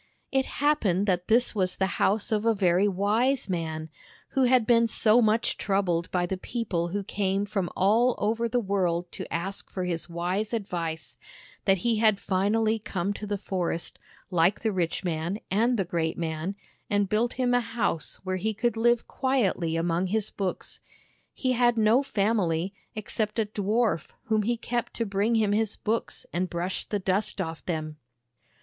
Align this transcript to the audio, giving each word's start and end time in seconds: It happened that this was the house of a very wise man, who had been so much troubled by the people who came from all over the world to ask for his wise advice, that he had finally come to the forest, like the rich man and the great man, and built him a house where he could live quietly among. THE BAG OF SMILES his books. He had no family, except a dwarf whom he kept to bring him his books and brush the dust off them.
It 0.31 0.47
happened 0.65 1.05
that 1.05 1.27
this 1.27 1.53
was 1.53 1.75
the 1.75 1.85
house 2.01 2.31
of 2.31 2.43
a 2.43 2.55
very 2.55 2.87
wise 2.87 3.47
man, 3.47 3.91
who 4.29 4.45
had 4.45 4.65
been 4.65 4.87
so 4.87 5.21
much 5.21 5.57
troubled 5.57 6.09
by 6.09 6.25
the 6.25 6.37
people 6.39 6.87
who 6.87 7.03
came 7.03 7.45
from 7.45 7.69
all 7.75 8.15
over 8.17 8.49
the 8.49 8.59
world 8.59 9.11
to 9.11 9.31
ask 9.31 9.69
for 9.69 9.83
his 9.83 10.09
wise 10.09 10.55
advice, 10.55 11.17
that 11.65 11.77
he 11.85 11.97
had 11.97 12.19
finally 12.19 12.79
come 12.79 13.13
to 13.13 13.27
the 13.27 13.37
forest, 13.37 13.99
like 14.31 14.61
the 14.61 14.71
rich 14.71 15.03
man 15.03 15.39
and 15.51 15.77
the 15.77 15.85
great 15.85 16.17
man, 16.17 16.55
and 16.89 17.07
built 17.07 17.33
him 17.33 17.53
a 17.53 17.59
house 17.61 18.19
where 18.23 18.37
he 18.37 18.55
could 18.55 18.75
live 18.75 19.07
quietly 19.07 19.75
among. 19.75 20.05
THE 20.05 20.07
BAG 20.07 20.07
OF 20.07 20.09
SMILES 20.09 20.23
his 20.23 20.29
books. 20.31 20.79
He 21.35 21.51
had 21.51 21.77
no 21.77 22.01
family, 22.01 22.73
except 22.95 23.37
a 23.37 23.45
dwarf 23.45 24.13
whom 24.23 24.41
he 24.41 24.57
kept 24.57 24.95
to 24.95 25.05
bring 25.05 25.35
him 25.35 25.51
his 25.51 25.75
books 25.75 26.25
and 26.33 26.49
brush 26.49 26.85
the 26.85 26.97
dust 26.97 27.39
off 27.39 27.63
them. 27.63 27.97